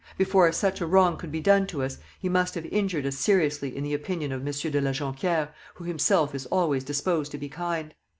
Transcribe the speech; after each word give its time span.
Before 0.17 0.51
such 0.51 0.81
a 0.81 0.87
wrong 0.87 1.15
could 1.15 1.31
be 1.31 1.41
done 1.41 1.67
to 1.67 1.83
us, 1.83 1.99
he 2.19 2.27
must 2.27 2.55
have 2.55 2.65
injured 2.65 3.05
us 3.05 3.15
seriously 3.17 3.77
in 3.77 3.83
the 3.83 3.93
opinion 3.93 4.31
of 4.31 4.43
Monsieur 4.43 4.71
de 4.71 4.81
la 4.81 4.89
Jonquière, 4.89 5.49
who 5.75 5.83
himself 5.83 6.33
is 6.33 6.47
always 6.47 6.83
disposed 6.83 7.31
to 7.33 7.37
be 7.37 7.49
kind. 7.49 7.93